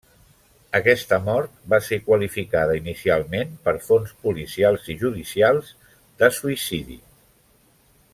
Aquesta 0.77 1.17
mort 1.25 1.59
va 1.73 1.77
ser 1.87 1.99
qualificada 2.07 2.77
inicialment 2.79 3.51
per 3.67 3.73
fonts 3.89 4.15
policials 4.29 4.89
i 4.95 4.99
judicials 5.05 5.71
de 6.23 6.31
suïcidi. 6.39 6.99